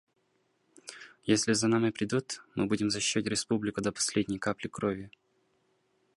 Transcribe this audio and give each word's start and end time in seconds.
Если 1.25 1.53
за 1.53 1.67
нами 1.67 1.91
придут, 1.91 2.41
мы 2.55 2.65
будем 2.65 2.89
защищать 2.89 3.27
Республику 3.27 3.81
до 3.81 3.91
последней 3.91 4.39
капли 4.39 4.67
крови. 4.67 5.11